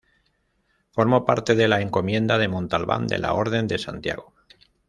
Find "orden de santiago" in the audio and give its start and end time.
3.33-4.33